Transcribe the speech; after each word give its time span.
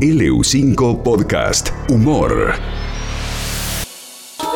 LU5 0.00 1.02
Podcast 1.02 1.70
Humor. 1.88 2.52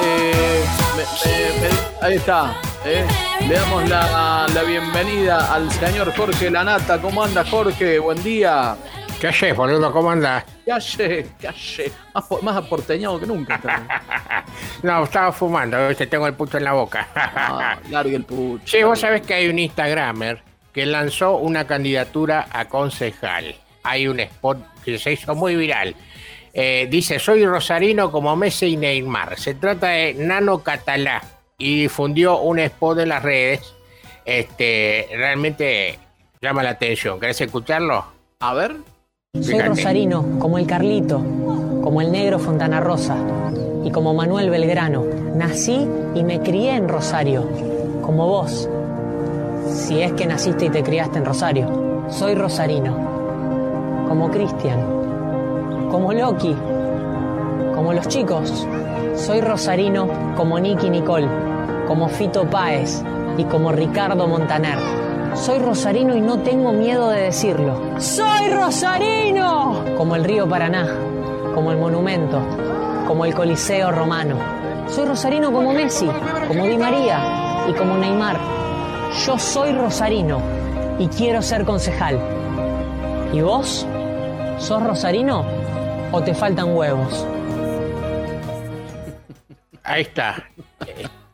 Eh, 0.03 0.65
me- 0.97 1.03
me- 1.03 1.69
me- 1.69 2.07
ahí 2.07 2.17
está. 2.17 2.55
eh. 2.85 3.07
Le 3.49 3.55
damos 3.55 3.89
la, 3.89 4.47
la 4.55 4.63
bienvenida 4.65 5.53
al 5.55 5.71
señor 5.73 6.15
Jorge 6.15 6.51
Lanata. 6.51 7.01
¿Cómo 7.01 7.25
anda, 7.25 7.43
Jorge? 7.45 7.99
Buen 7.99 8.23
día. 8.23 8.77
¿Qué 9.19 9.29
haces, 9.29 9.57
boludo? 9.57 9.91
¿Cómo 9.93 10.11
andás? 10.11 10.45
Calle, 10.67 11.27
calle. 11.41 11.91
Más, 12.15 12.25
po- 12.27 12.43
más 12.43 12.57
aporteñado 12.57 13.19
que 13.19 13.27
nunca. 13.27 13.61
No, 14.83 15.05
estaba 15.05 15.31
fumando, 15.33 15.89
¿viste? 15.89 16.07
tengo 16.07 16.27
el 16.27 16.35
pucho 16.35 16.57
en 16.59 16.65
la 16.65 16.73
boca. 16.73 17.07
Ah, 17.15 17.79
largue 17.91 18.17
el 18.17 18.25
pucho. 18.25 18.63
Sí, 18.67 18.83
vos 18.83 18.99
sabés 18.99 19.23
que 19.23 19.35
hay 19.35 19.49
un 19.49 19.59
Instagramer 19.59 20.43
que 20.73 20.85
lanzó 20.87 21.37
una 21.37 21.67
candidatura 21.67 22.47
a 22.51 22.65
concejal. 22.67 23.55
Hay 23.83 24.07
un 24.09 24.21
spot 24.21 24.59
que 24.85 24.99
se 24.99 25.13
hizo 25.13 25.35
muy 25.35 25.57
viral. 25.57 25.95
Eh, 26.53 26.89
dice, 26.91 27.19
soy 27.19 27.47
rosarino 27.47 28.11
como 28.11 28.35
Messi 28.37 28.67
y 28.67 28.77
Neymar. 28.77 29.39
Se 29.39 29.55
trata 29.55 29.89
de 29.89 30.15
Nano 30.15 30.59
Catalá. 30.63 31.23
Y 31.59 31.83
difundió 31.83 32.41
un 32.41 32.59
spot 32.59 33.01
en 33.01 33.11
las 33.11 33.23
redes. 33.23 33.75
Este, 34.25 35.09
realmente 35.13 35.99
llama 36.41 36.63
la 36.63 36.71
atención. 36.71 37.21
¿Querés 37.21 37.41
escucharlo? 37.41 38.05
A 38.41 38.55
ver. 38.55 38.77
Soy 39.35 39.45
Fíjate. 39.45 39.69
rosarino, 39.69 40.39
como 40.39 40.59
el 40.59 40.67
Carlito, 40.67 41.19
como 41.19 42.01
el 42.01 42.11
negro 42.11 42.39
Fontana 42.39 42.81
Rosa 42.81 43.17
y 43.85 43.91
como 43.91 44.15
Manuel 44.15 44.51
Belgrano. 44.51 45.05
Nací 45.37 45.87
y 46.15 46.25
me 46.25 46.41
crié 46.41 46.75
en 46.75 46.89
Rosario, 46.89 47.49
como 48.03 48.27
vos. 48.27 48.69
Si 49.73 50.01
es 50.03 50.13
que 50.15 50.27
naciste 50.27 50.65
y 50.67 50.71
te 50.71 50.83
criaste 50.83 51.19
en 51.19 51.25
Rosario. 51.25 52.07
Soy 52.11 52.35
rosarino, 52.35 53.10
como 54.11 54.29
Cristian, 54.29 55.89
como 55.89 56.13
Loki, 56.13 56.53
como 57.77 57.93
los 57.93 58.09
chicos. 58.09 58.67
Soy 59.15 59.41
rosarino 59.41 60.09
como 60.37 60.59
Nicky 60.59 60.91
Nicole, 60.91 61.29
como 61.87 62.09
Fito 62.09 62.45
Páez 62.51 63.05
y 63.39 63.45
como 63.45 63.71
Ricardo 63.71 64.27
Montaner. 64.27 64.79
Soy 65.35 65.61
rosarino 65.61 66.17
y 66.17 66.21
no 66.21 66.41
tengo 66.41 66.73
miedo 66.73 67.09
de 67.11 67.21
decirlo. 67.21 67.81
¡Soy 67.99 68.51
rosarino! 68.51 69.85
Como 69.97 70.17
el 70.17 70.25
río 70.25 70.49
Paraná, 70.49 70.89
como 71.55 71.71
el 71.71 71.79
monumento, 71.79 72.41
como 73.07 73.25
el 73.25 73.33
Coliseo 73.33 73.93
Romano. 73.93 74.35
Soy 74.89 75.07
rosarino 75.07 75.53
como 75.53 75.73
Messi, 75.73 76.11
como 76.49 76.67
Di 76.67 76.77
María 76.77 77.65
y 77.69 77.75
como 77.75 77.97
Neymar. 77.97 78.41
Yo 79.25 79.39
soy 79.39 79.71
rosarino 79.71 80.41
y 80.99 81.07
quiero 81.07 81.41
ser 81.43 81.65
concejal. 81.65 82.19
¿Y 83.33 83.41
vos? 83.43 83.87
¿Sos 84.61 84.83
rosarino 84.83 85.45
o 86.13 86.23
te 86.23 86.35
faltan 86.35 86.75
huevos? 86.77 87.27
Ahí 89.83 90.03
está. 90.03 90.49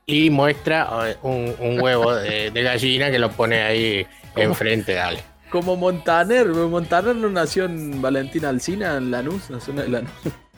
Y 0.07 0.31
muestra 0.31 0.89
eh, 1.11 1.17
un, 1.23 1.55
un 1.59 1.81
huevo 1.81 2.15
de, 2.15 2.51
de 2.51 2.63
gallina 2.63 3.11
que 3.11 3.19
lo 3.19 3.31
pone 3.31 3.63
ahí 3.63 4.07
enfrente, 4.37 4.95
dale. 4.95 5.21
Como 5.51 5.77
Montaner. 5.77 6.47
Montaner 6.47 7.15
no 7.17 7.29
nació 7.29 7.65
en 7.65 8.01
Valentina 8.01 8.49
Alcina, 8.49 8.97
en 8.97 9.11
Lanús. 9.11 9.51
Nació 9.51 9.79
en 9.81 9.93
Lanús. 9.93 10.11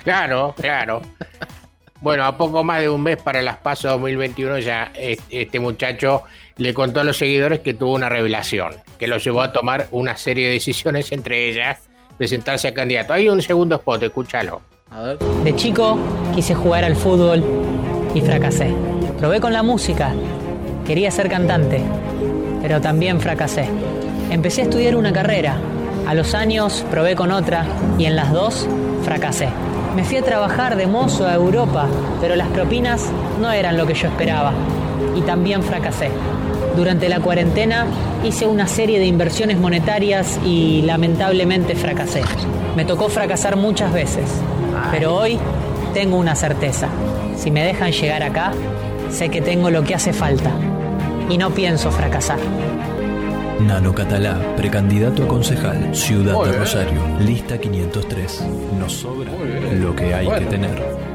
Claro, 0.04 0.54
claro. 0.56 1.02
Bueno, 2.00 2.24
a 2.24 2.36
poco 2.36 2.62
más 2.62 2.80
de 2.80 2.88
un 2.88 3.02
mes 3.02 3.16
para 3.20 3.42
las 3.42 3.56
PASO 3.56 3.88
2021 3.88 4.58
ya 4.60 4.92
es- 4.94 5.18
este 5.30 5.58
muchacho 5.58 6.22
le 6.56 6.72
contó 6.72 7.00
a 7.00 7.04
los 7.04 7.16
seguidores 7.16 7.60
que 7.60 7.74
tuvo 7.74 7.94
una 7.94 8.08
revelación, 8.08 8.74
que 8.98 9.08
lo 9.08 9.16
llevó 9.18 9.42
a 9.42 9.52
tomar 9.52 9.88
una 9.90 10.16
serie 10.16 10.46
de 10.46 10.52
decisiones, 10.54 11.10
entre 11.10 11.48
ellas 11.48 11.87
presentarse 12.18 12.68
a 12.68 12.74
candidato. 12.74 13.14
Hay 13.14 13.28
un 13.28 13.40
segundo 13.40 13.76
spot, 13.76 14.02
escúchalo. 14.02 14.60
De 15.44 15.54
chico 15.54 15.96
quise 16.34 16.54
jugar 16.54 16.84
al 16.84 16.96
fútbol 16.96 17.42
y 18.14 18.20
fracasé. 18.20 18.74
Probé 19.18 19.40
con 19.40 19.52
la 19.52 19.62
música, 19.62 20.12
quería 20.86 21.10
ser 21.10 21.28
cantante, 21.28 21.82
pero 22.60 22.80
también 22.80 23.20
fracasé. 23.20 23.68
Empecé 24.30 24.62
a 24.62 24.64
estudiar 24.64 24.96
una 24.96 25.12
carrera, 25.12 25.56
a 26.06 26.14
los 26.14 26.34
años 26.34 26.84
probé 26.90 27.14
con 27.14 27.30
otra 27.30 27.64
y 27.98 28.06
en 28.06 28.16
las 28.16 28.32
dos 28.32 28.66
fracasé. 29.04 29.48
Me 29.94 30.04
fui 30.04 30.16
a 30.16 30.22
trabajar 30.22 30.76
de 30.76 30.86
mozo 30.86 31.26
a 31.26 31.34
Europa, 31.34 31.86
pero 32.20 32.36
las 32.36 32.48
propinas 32.48 33.10
no 33.40 33.50
eran 33.50 33.76
lo 33.76 33.86
que 33.86 33.94
yo 33.94 34.08
esperaba 34.08 34.52
y 35.16 35.22
también 35.22 35.62
fracasé. 35.62 36.10
Durante 36.78 37.08
la 37.08 37.18
cuarentena 37.18 37.86
hice 38.22 38.46
una 38.46 38.68
serie 38.68 39.00
de 39.00 39.06
inversiones 39.06 39.58
monetarias 39.58 40.38
y 40.46 40.82
lamentablemente 40.82 41.74
fracasé. 41.74 42.22
Me 42.76 42.84
tocó 42.84 43.08
fracasar 43.08 43.56
muchas 43.56 43.92
veces, 43.92 44.30
pero 44.92 45.16
hoy 45.16 45.40
tengo 45.92 46.16
una 46.16 46.36
certeza. 46.36 46.86
Si 47.36 47.50
me 47.50 47.64
dejan 47.64 47.90
llegar 47.90 48.22
acá, 48.22 48.52
sé 49.10 49.28
que 49.28 49.40
tengo 49.42 49.70
lo 49.70 49.82
que 49.82 49.96
hace 49.96 50.12
falta 50.12 50.52
y 51.28 51.36
no 51.36 51.50
pienso 51.50 51.90
fracasar. 51.90 52.38
Nano 53.58 53.92
Catalá, 53.92 54.38
precandidato 54.56 55.24
a 55.24 55.26
concejal, 55.26 55.92
Ciudad 55.96 56.34
Muy 56.34 56.44
de 56.44 56.50
bien. 56.52 56.60
Rosario, 56.60 57.00
lista 57.18 57.58
503. 57.58 58.44
Nos 58.78 58.92
sobra 58.92 59.32
lo 59.80 59.96
que 59.96 60.14
hay 60.14 60.26
Bueno. 60.26 60.38
que 60.38 60.46
tener. 60.46 61.08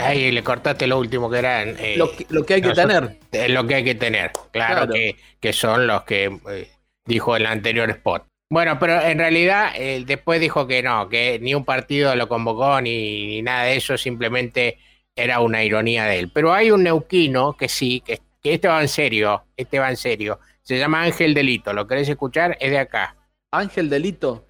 Ahí 0.00 0.30
le 0.32 0.42
cortaste 0.42 0.86
lo 0.86 0.98
último 0.98 1.30
que 1.30 1.38
eran. 1.38 1.76
eh, 1.78 1.94
Lo 1.96 2.10
que, 2.14 2.26
lo 2.30 2.44
que 2.44 2.54
hay 2.54 2.62
que 2.62 2.68
nosotros- 2.68 3.08
tener. 3.30 3.44
eh, 3.44 3.48
lo 3.48 3.66
que 3.66 3.74
hay 3.76 3.84
que 3.84 3.94
tener. 3.94 4.32
Claro, 4.50 4.74
Claro. 4.76 4.92
Que, 4.92 5.16
que 5.40 5.52
son 5.52 5.86
los 5.86 6.02
que 6.04 6.24
eh, 6.50 6.68
dijo 7.06 7.36
el 7.36 7.46
anterior 7.46 7.88
spot. 7.90 8.24
Bueno, 8.52 8.78
pero 8.80 9.00
en 9.00 9.18
realidad 9.18 9.72
eh, 9.76 10.02
después 10.04 10.40
dijo 10.40 10.66
que 10.66 10.82
no, 10.82 11.08
que 11.08 11.38
ni 11.40 11.54
un 11.54 11.64
partido 11.64 12.14
lo 12.16 12.28
convocó 12.28 12.80
ni, 12.80 13.26
ni 13.28 13.42
nada 13.42 13.64
de 13.64 13.76
eso, 13.76 13.96
simplemente 13.96 14.78
era 15.14 15.40
una 15.40 15.62
ironía 15.62 16.04
de 16.06 16.18
él. 16.18 16.30
Pero 16.34 16.52
hay 16.52 16.70
un 16.72 16.82
neuquino 16.82 17.52
que 17.56 17.68
sí, 17.68 18.00
que, 18.04 18.18
que 18.42 18.54
este 18.54 18.66
va 18.66 18.80
en 18.80 18.88
serio, 18.88 19.44
este 19.56 19.78
va 19.78 19.88
en 19.90 19.96
serio. 19.96 20.40
Se 20.62 20.78
llama 20.78 21.02
Ángel 21.04 21.32
Delito, 21.34 21.72
¿lo 21.72 21.86
querés 21.86 22.08
escuchar? 22.08 22.56
Es 22.60 22.70
de 22.70 22.78
acá. 22.78 23.14
Ángel 23.52 23.88
Delito. 23.88 24.46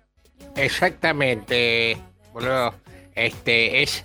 Exactamente, 0.56 1.96
boludo. 2.32 2.74
Este 3.14 3.82
es. 3.82 4.04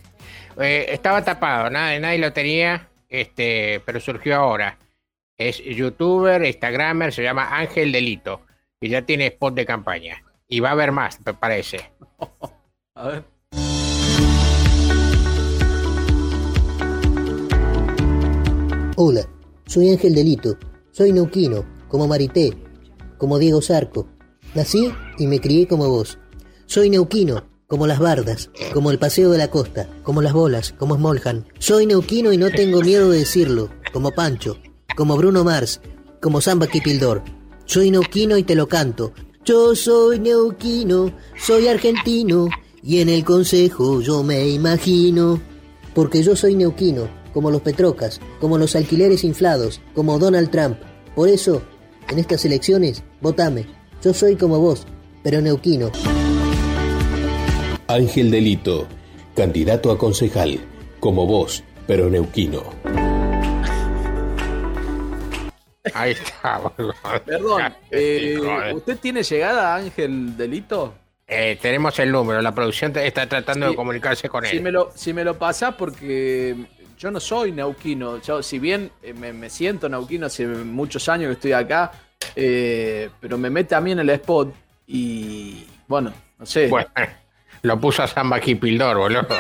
Eh, 0.60 0.86
estaba 0.90 1.24
tapado, 1.24 1.70
nadie, 1.70 2.00
nadie 2.00 2.20
lo 2.20 2.34
tenía, 2.34 2.90
este, 3.10 3.82
pero 3.86 4.00
surgió 4.00 4.36
ahora. 4.36 4.78
Es 5.38 5.62
youtuber, 5.64 6.46
instagramer, 6.46 7.12
se 7.12 7.24
llama 7.24 7.58
Ángel 7.58 7.92
Delito. 7.92 8.42
Y 8.80 8.90
ya 8.90 9.02
tiene 9.02 9.28
spot 9.28 9.56
de 9.56 9.66
campaña. 9.66 10.24
Y 10.48 10.60
va 10.60 10.70
a 10.70 10.74
haber 10.74 10.92
más, 10.92 11.20
me 11.26 11.34
parece. 11.34 11.92
A 12.96 13.08
ver. 13.08 13.24
Hola, 18.98 19.28
soy 19.66 19.90
Ángel 19.90 20.16
Delito, 20.16 20.58
soy 20.92 21.12
neuquino, 21.12 21.66
como 21.90 22.08
Marité, 22.08 22.54
como 23.18 23.38
Diego 23.38 23.62
Zarco. 23.62 24.08
Nací 24.54 24.90
y 25.18 25.28
me 25.28 25.42
crié 25.42 25.68
como 25.68 25.90
vos. 25.90 26.18
Soy 26.66 26.90
neuquino, 26.90 27.44
como 27.68 27.88
las 27.88 28.00
bardas, 28.00 28.50
como 28.74 28.92
el 28.92 29.00
paseo 29.00 29.32
de 29.32 29.38
la 29.38 29.50
costa, 29.50 29.90
como 30.04 30.22
las 30.22 30.34
bolas, 30.34 30.74
como 30.78 30.96
Smoljan. 30.96 31.46
Soy 31.60 31.86
neuquino 31.86 32.32
y 32.32 32.38
no 32.38 32.52
tengo 32.52 32.82
miedo 32.82 33.10
de 33.10 33.20
decirlo, 33.20 33.70
como 33.92 34.12
Pancho, 34.12 34.58
como 34.96 35.18
Bruno 35.18 35.44
Mars, 35.44 35.82
como 36.22 36.42
Samba 36.42 36.68
Kipildor. 36.68 37.24
Soy 37.66 37.92
neuquino 37.92 38.38
y 38.38 38.44
te 38.44 38.56
lo 38.56 38.68
canto. 38.68 39.14
Yo 39.44 39.76
soy 39.76 40.20
neuquino, 40.20 41.14
soy 41.38 41.68
argentino, 41.68 42.50
y 42.84 43.00
en 43.00 43.10
el 43.10 43.26
consejo 43.26 44.02
yo 44.02 44.24
me 44.24 44.48
imagino. 44.48 45.42
Porque 45.94 46.22
yo 46.22 46.36
soy 46.36 46.56
neuquino, 46.56 47.10
como 47.34 47.50
los 47.50 47.62
Petrocas, 47.62 48.20
como 48.40 48.58
los 48.58 48.76
alquileres 48.76 49.24
inflados, 49.24 49.82
como 49.94 50.20
Donald 50.20 50.52
Trump. 50.52 50.78
Por 51.16 51.30
eso, 51.30 51.62
en 52.10 52.20
estas 52.20 52.46
elecciones, 52.46 53.04
votame. 53.22 53.66
Yo 54.04 54.14
soy 54.14 54.36
como 54.36 54.60
vos, 54.60 54.86
pero 55.24 55.42
neuquino. 55.42 55.92
Ángel 57.88 58.32
Delito, 58.32 58.88
candidato 59.36 59.92
a 59.92 59.98
concejal, 59.98 60.60
como 61.00 61.26
vos, 61.28 61.64
pero 61.88 62.10
neuquino. 62.10 62.64
Ahí 65.94 66.12
está, 66.14 66.58
boludo. 66.58 66.94
Perdón. 67.26 67.74
eh, 67.92 68.36
Joder. 68.40 68.76
¿Usted 68.76 68.98
tiene 68.98 69.22
llegada, 69.24 69.76
Ángel 69.76 70.36
Delito? 70.36 70.96
Eh, 71.28 71.58
tenemos 71.62 71.98
el 72.00 72.12
número, 72.12 72.42
la 72.42 72.54
producción 72.54 72.96
está 72.98 73.28
tratando 73.28 73.68
Sí. 73.68 73.72
de 73.72 73.76
comunicarse 73.76 74.30
con 74.30 74.46
Si 74.46 74.58
él. 74.58 74.64
me 74.64 74.72
lo, 74.72 74.92
si 74.96 75.14
me 75.14 75.24
lo 75.24 75.38
pasás, 75.38 75.76
porque 75.76 76.56
yo 76.98 77.12
no 77.12 77.20
soy 77.20 77.52
neuquino. 77.52 78.20
Yo, 78.22 78.42
si 78.44 78.58
bien 78.60 78.92
eh, 79.04 79.14
me, 79.14 79.32
me 79.34 79.50
siento 79.50 79.88
neuquino 79.90 80.26
hace 80.26 80.46
muchos 80.48 81.08
años 81.08 81.28
que 81.30 81.34
estoy 81.34 81.52
acá, 81.54 81.92
eh, 82.36 83.10
pero 83.20 83.38
me 83.38 83.50
mete 83.50 83.76
a 83.76 83.82
mí 83.82 83.92
en 83.92 84.00
el 84.00 84.10
spot 84.10 84.54
y 84.88 85.66
bueno, 85.88 86.12
no 86.40 86.46
sé. 86.46 86.68
Bueno, 86.68 86.90
lo 87.66 87.80
puso 87.80 88.04
a 88.04 88.08
Samba 88.08 88.40
Kipildor, 88.40 88.98
boludo. 88.98 89.28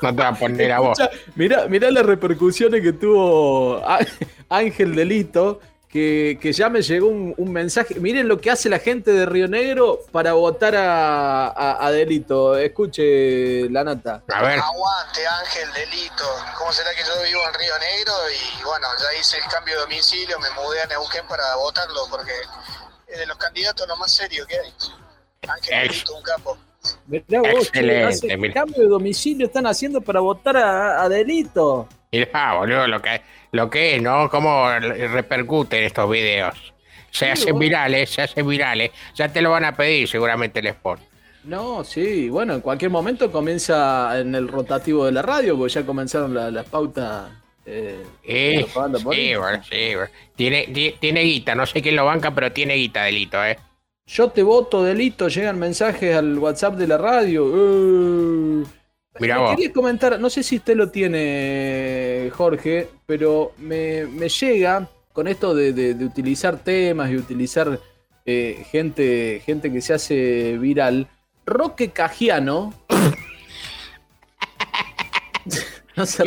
No 0.00 0.14
te 0.14 0.22
va 0.22 0.28
a 0.28 0.34
poner 0.34 0.70
a 0.70 0.78
vos. 0.78 0.98
Escucha, 1.00 1.20
mirá, 1.34 1.66
mirá 1.66 1.90
las 1.90 2.06
repercusiones 2.06 2.82
que 2.82 2.92
tuvo 2.92 3.82
Ángel 4.48 4.94
Delito 4.94 5.60
que, 5.88 6.38
que 6.40 6.52
ya 6.52 6.68
me 6.68 6.82
llegó 6.82 7.08
un, 7.08 7.34
un 7.36 7.50
mensaje. 7.52 7.98
Miren 7.98 8.28
lo 8.28 8.38
que 8.40 8.50
hace 8.50 8.68
la 8.68 8.78
gente 8.78 9.10
de 9.10 9.26
Río 9.26 9.48
Negro 9.48 9.98
para 10.12 10.34
votar 10.34 10.76
a, 10.76 11.46
a- 11.48 11.84
a 11.86 11.90
Delito. 11.90 12.56
Escuche 12.56 13.68
la 13.70 13.82
nata. 13.82 14.22
A 14.32 14.42
ver, 14.42 14.60
Aguante, 14.60 15.26
Ángel 15.26 15.68
Delito. 15.72 16.24
¿Cómo 16.56 16.70
será 16.72 16.90
que 16.94 17.02
yo 17.02 17.20
vivo 17.24 17.40
en 17.48 17.54
Río 17.54 17.74
Negro? 17.80 18.12
Y 18.30 18.62
bueno, 18.64 18.86
ya 19.00 19.18
hice 19.18 19.38
el 19.38 19.44
cambio 19.50 19.74
de 19.76 19.80
domicilio, 19.80 20.38
me 20.38 20.50
mudé 20.50 20.82
a 20.82 20.86
Neuquén 20.86 21.26
para 21.26 21.56
votarlo 21.56 22.02
porque 22.10 22.32
es 23.08 23.18
de 23.18 23.26
los 23.26 23.36
candidatos 23.38 23.88
lo 23.88 23.96
más 23.96 24.12
serio 24.12 24.46
que 24.46 24.54
hay. 24.60 24.72
Ángel 25.48 25.88
Delito, 25.88 26.14
un 26.14 26.22
capo. 26.22 26.58
Mirá 27.08 27.40
vos, 27.42 27.68
Excelente, 27.68 28.36
mirá. 28.36 28.54
cambio 28.54 28.82
de 28.82 28.88
domicilio 28.88 29.46
están 29.46 29.66
haciendo 29.66 30.00
para 30.00 30.20
votar 30.20 30.56
a, 30.58 31.02
a 31.02 31.08
Delito. 31.08 31.88
mirá, 32.12 32.54
boludo, 32.54 32.86
lo 32.86 33.00
que, 33.02 33.20
lo 33.52 33.70
que 33.70 33.96
es, 33.96 34.02
¿no? 34.02 34.28
Cómo 34.30 34.68
repercuten 34.78 35.84
estos 35.84 36.10
videos. 36.10 36.74
Se 37.10 37.24
Sí, 37.26 37.30
hacen 37.30 37.58
virales, 37.58 38.10
se 38.10 38.22
hacen 38.22 38.46
virales. 38.46 38.90
Ya 39.14 39.28
te 39.32 39.40
lo 39.40 39.50
van 39.50 39.64
a 39.64 39.74
pedir 39.76 40.06
seguramente 40.08 40.60
el 40.60 40.66
spot. 40.68 41.00
No, 41.44 41.82
sí, 41.84 42.28
bueno, 42.28 42.54
en 42.54 42.60
cualquier 42.60 42.90
momento 42.90 43.30
comienza 43.32 44.18
en 44.20 44.34
el 44.34 44.48
rotativo 44.48 45.06
de 45.06 45.12
la 45.12 45.22
radio, 45.22 45.56
porque 45.56 45.72
ya 45.74 45.86
comenzaron 45.86 46.34
la- 46.34 46.50
las 46.50 46.66
pautas. 46.66 47.30
eh, 47.70 48.02
Eh, 48.24 48.66
sí, 48.66 48.66
ahí. 49.10 49.34
bueno, 49.34 49.62
sí, 49.62 49.94
bueno. 49.94 50.10
Tiene, 50.36 50.66
ti- 50.68 50.96
tiene 51.00 51.22
guita, 51.22 51.54
no 51.54 51.66
sé 51.66 51.80
quién 51.82 51.96
lo 51.96 52.04
banca, 52.06 52.34
pero 52.34 52.52
tiene 52.52 52.74
guita, 52.74 53.04
delito, 53.04 53.44
¿eh? 53.44 53.58
Yo 54.08 54.30
te 54.30 54.42
voto, 54.42 54.82
delito, 54.82 55.28
llegan 55.28 55.58
mensajes 55.58 56.16
al 56.16 56.38
WhatsApp 56.38 56.76
de 56.76 56.86
la 56.86 56.96
radio. 56.98 57.46
Eh. 57.54 58.64
Mirá 59.20 59.38
vos. 59.38 59.50
quería 59.54 59.72
comentar, 59.72 60.18
no 60.18 60.30
sé 60.30 60.42
si 60.42 60.56
usted 60.56 60.76
lo 60.76 60.90
tiene, 60.90 62.30
Jorge, 62.32 62.88
pero 63.04 63.52
me, 63.58 64.06
me 64.06 64.28
llega 64.28 64.88
con 65.12 65.28
esto 65.28 65.54
de, 65.54 65.72
de- 65.72 65.94
de 65.94 66.04
utilizar 66.04 66.56
temas 66.58 67.10
y 67.10 67.16
utilizar 67.16 67.78
eh, 68.24 68.64
gente, 68.70 69.42
gente 69.44 69.70
que 69.72 69.80
se 69.82 69.94
hace 69.94 70.56
viral. 70.58 71.08
Roque 71.44 71.90
Cagiano. 71.90 72.72
no 75.96 76.06
se. 76.06 76.24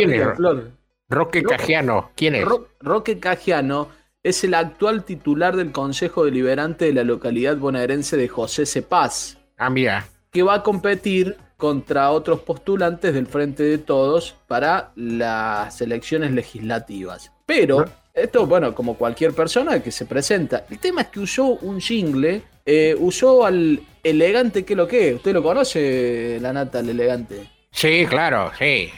Roque 1.09 1.41
No. 1.41 1.49
Cajiano, 1.49 2.11
¿quién 2.15 2.35
es? 2.35 2.45
Ro- 2.45 2.67
Roque 2.79 3.19
Cagiano 3.19 3.89
es 4.23 4.43
el 4.43 4.53
actual 4.53 5.03
titular 5.03 5.55
del 5.55 5.71
Consejo 5.71 6.25
Deliberante 6.25 6.85
de 6.85 6.93
la 6.93 7.03
localidad 7.03 7.57
bonaerense 7.57 8.17
de 8.17 8.27
José 8.27 8.65
Cepaz, 8.65 9.37
Ah, 9.57 9.69
mira. 9.69 10.05
que 10.31 10.43
va 10.43 10.55
a 10.55 10.63
competir 10.63 11.37
contra 11.57 12.11
otros 12.11 12.39
postulantes 12.41 13.13
del 13.13 13.27
Frente 13.27 13.63
de 13.63 13.77
Todos 13.77 14.35
para 14.47 14.91
las 14.95 15.79
elecciones 15.81 16.31
legislativas. 16.31 17.31
Pero, 17.45 17.85
esto, 18.13 18.45
bueno, 18.47 18.73
como 18.73 18.95
cualquier 18.95 19.33
persona 19.33 19.81
que 19.81 19.91
se 19.91 20.05
presenta, 20.05 20.65
el 20.69 20.79
tema 20.79 21.01
es 21.01 21.07
que 21.09 21.19
usó 21.19 21.45
un 21.61 21.79
jingle, 21.79 22.41
eh, 22.65 22.95
usó 22.99 23.45
al 23.45 23.79
elegante, 24.03 24.65
¿qué 24.65 24.75
lo 24.75 24.87
que 24.87 25.09
es? 25.09 25.15
¿Usted 25.17 25.33
lo 25.33 25.43
conoce, 25.43 26.39
la 26.41 26.51
nata, 26.53 26.79
el 26.79 26.89
elegante? 26.89 27.47
Sí, 27.71 28.05
claro, 28.09 28.51
sí. 28.57 28.89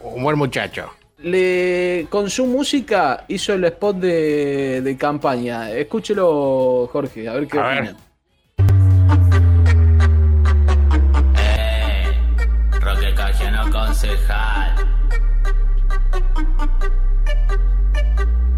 Un 0.00 0.22
buen 0.22 0.36
muchacho. 0.38 0.90
Le, 1.18 2.06
con 2.10 2.28
su 2.28 2.44
música 2.46 3.24
hizo 3.28 3.54
el 3.54 3.64
spot 3.64 3.96
de, 3.96 4.82
de 4.82 4.96
campaña. 4.96 5.70
Escúchelo, 5.70 6.88
Jorge, 6.92 7.26
a 7.28 7.32
ver 7.34 7.48
qué 7.48 7.58
A 7.58 7.62
ver. 7.68 7.78
opina. 7.82 7.96
Roque 12.80 13.14
Cajiano 13.14 13.70
concejal. 13.72 14.74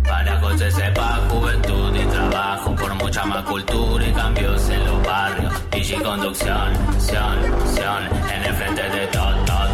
Para 0.03 0.41
José 0.41 0.71
sepa 0.73 1.21
juventud 1.31 1.95
y 1.95 2.05
trabajo 2.07 2.75
por 2.75 2.95
mucha 2.97 3.25
más 3.25 3.45
cultura 3.45 4.05
y 4.07 4.13
cambios 4.13 4.69
en 4.69 4.85
los 4.85 5.03
barrios. 5.05 5.55
Y 5.73 5.95
conducción, 6.03 6.75
sion, 6.99 7.39
sion, 7.75 8.05
en 8.35 8.43
el 8.45 8.55
frente 8.55 8.83
de 8.83 9.07
todo. 9.07 9.68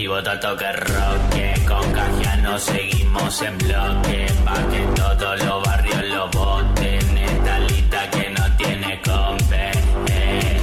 Y 0.00 0.06
vota 0.06 0.32
el 0.32 0.40
toque 0.40 0.72
roque, 0.72 1.54
con 1.68 1.92
Cajiano 1.92 2.58
seguimos 2.58 3.42
en 3.42 3.58
bloque. 3.58 4.26
Pa' 4.46 4.66
que 4.70 4.80
todos 4.96 5.44
los 5.44 5.62
barrios 5.62 6.04
lo 6.08 6.30
voten. 6.30 7.18
Esta 7.18 7.58
lista 7.60 8.10
que 8.10 8.30
no 8.30 8.56
tiene 8.56 9.00
compe. 9.04 9.70
eh. 10.10 10.60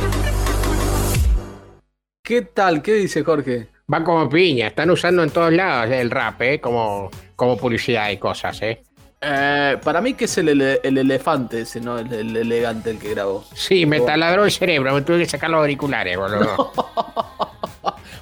¿Qué 2.23 2.41
tal? 2.41 2.81
¿Qué 2.81 2.93
dice 2.93 3.23
Jorge? 3.23 3.67
Va 3.93 4.03
como 4.03 4.27
piña, 4.27 4.67
están 4.67 4.89
usando 4.89 5.21
en 5.21 5.29
todos 5.29 5.53
lados 5.53 5.91
el 5.93 6.09
rap, 6.09 6.41
¿eh? 6.41 6.59
Como, 6.59 7.11
como 7.35 7.57
publicidad 7.57 8.09
y 8.09 8.17
cosas, 8.17 8.59
¿eh? 8.63 8.81
Eh, 9.21 9.77
para 9.83 10.01
mí 10.01 10.13
que 10.15 10.25
es 10.25 10.37
el, 10.39 10.49
ele- 10.49 10.79
el 10.83 10.97
elefante 10.97 11.61
ese, 11.61 11.79
¿no? 11.79 11.97
El, 11.99 12.11
el 12.11 12.35
elegante 12.37 12.89
el 12.91 12.97
que 12.99 13.11
grabó. 13.11 13.45
Sí, 13.53 13.85
me 13.85 13.99
taladró 14.01 14.45
el 14.45 14.51
cerebro, 14.51 14.93
me 14.93 15.01
tuve 15.03 15.19
que 15.19 15.25
sacar 15.27 15.49
los 15.51 15.59
auriculares, 15.59 16.17
boludo. 16.17 16.71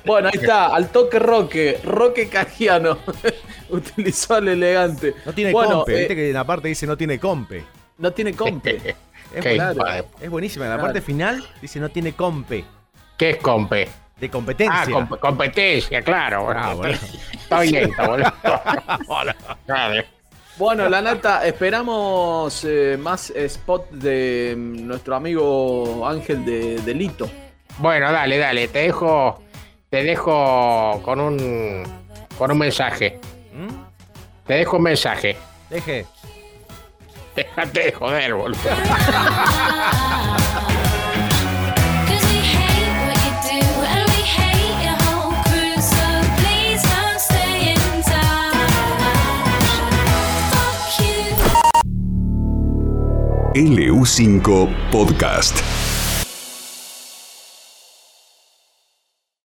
Bueno, 0.05 0.27
ahí 0.31 0.39
está, 0.39 0.67
al 0.75 0.89
toque 0.89 1.19
Roque, 1.19 1.79
Roque 1.83 2.27
Cagiano. 2.29 2.97
Utilizó 3.69 4.35
al 4.35 4.47
elegante. 4.47 5.13
No 5.25 5.33
tiene 5.33 5.51
Bueno, 5.51 5.77
compe, 5.77 5.93
eh, 5.95 5.99
viste 5.99 6.15
que 6.15 6.27
en 6.27 6.33
la 6.33 6.43
parte 6.43 6.67
dice 6.67 6.85
no 6.87 6.95
tiene 6.97 7.19
compe. 7.19 7.63
No 7.97 8.11
tiene 8.11 8.33
compe. 8.33 8.95
Es, 9.35 9.43
de- 9.43 10.05
es 10.21 10.29
buenísima. 10.29 10.63
En 10.65 10.71
la 10.71 10.77
Claro. 10.77 10.87
parte 10.93 11.01
final 11.01 11.43
dice 11.61 11.79
no 11.79 11.89
tiene 11.89 12.13
compe. 12.13 12.63
¿Qué 13.17 13.31
es 13.31 13.37
compe? 13.37 13.89
De 14.17 14.29
competencia. 14.29 14.81
Ah, 14.83 14.85
comp- 14.85 15.19
competencia, 15.19 16.01
claro. 16.03 16.43
boludo. 16.45 16.83
Ah. 16.83 16.95
Está 17.33 17.59
bien, 17.61 17.89
está 17.89 18.07
boludo. 18.07 18.33
Claro. 19.65 20.03
Bueno, 20.57 20.87
la 20.87 21.01
nata, 21.01 21.45
esperamos 21.45 22.63
eh, 22.63 22.97
más 22.97 23.29
spot 23.31 23.89
de 23.91 24.53
mm, 24.57 24.87
nuestro 24.87 25.15
amigo 25.15 26.07
Ángel 26.07 26.45
de 26.45 26.77
Delito. 26.79 27.29
Bueno, 27.79 28.09
dale, 28.13 28.37
dale, 28.37 28.69
te 28.69 28.79
dejo, 28.79 29.43
te 29.95 30.03
dejo 30.03 31.01
con 31.05 31.21
un, 31.21 31.83
con 32.37 32.51
un 32.51 32.57
mensaje. 32.57 33.17
¿Mm? 33.53 33.69
Te 34.45 34.55
dejo 34.55 34.75
un 34.75 34.83
mensaje. 34.83 35.37
Deje. 35.69 36.05
Déjate 37.33 37.79
de 37.79 37.93
joder, 37.93 38.33
boludo. 38.33 38.59
Cause 42.07 42.25
we 42.27 42.39
hate 42.43 42.91
what 43.07 43.17
you 43.23 43.31
do 43.47 43.63
and 43.87 44.03
we 44.09 44.19
hate 44.35 44.83
your 44.83 44.97
whole 45.05 45.31
crew, 45.45 45.79
so 45.79 46.03
please 46.39 46.83
don't 46.83 47.17
stay 47.17 47.71
in 47.71 48.03
touch. 48.03 48.51
Fuck 50.51 50.99
you. 50.99 51.23
LU5 53.55 54.43
Podcast. 54.91 55.74